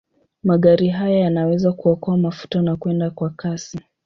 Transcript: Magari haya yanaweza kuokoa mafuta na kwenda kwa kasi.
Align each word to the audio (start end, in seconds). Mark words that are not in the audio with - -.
Magari 0.43 0.87
haya 0.89 1.19
yanaweza 1.19 1.71
kuokoa 1.73 2.17
mafuta 2.17 2.61
na 2.61 2.75
kwenda 2.75 3.09
kwa 3.11 3.29
kasi. 3.29 3.79